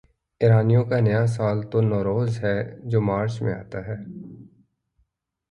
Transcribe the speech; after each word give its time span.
ایرانیوں 0.41 0.83
کا 0.89 0.97
نیا 0.99 1.23
سال 1.35 1.57
تو 1.71 1.77
نوروز 1.81 2.31
ہے 2.43 2.57
جو 2.89 2.99
مارچ 3.01 3.33
میں 3.41 3.53
آتا 3.53 3.79
ہے۔ 3.87 3.95